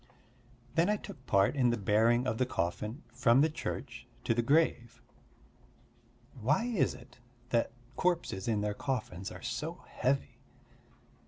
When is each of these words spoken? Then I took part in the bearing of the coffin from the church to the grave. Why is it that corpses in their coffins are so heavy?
Then 0.73 0.89
I 0.89 0.97
took 0.97 1.23
part 1.27 1.55
in 1.55 1.69
the 1.69 1.77
bearing 1.77 2.25
of 2.25 2.39
the 2.39 2.45
coffin 2.47 3.03
from 3.13 3.41
the 3.41 3.51
church 3.51 4.07
to 4.23 4.33
the 4.33 4.41
grave. 4.41 4.99
Why 6.41 6.63
is 6.65 6.95
it 6.95 7.19
that 7.49 7.71
corpses 7.97 8.47
in 8.47 8.61
their 8.61 8.73
coffins 8.73 9.29
are 9.31 9.43
so 9.43 9.83
heavy? 9.89 10.39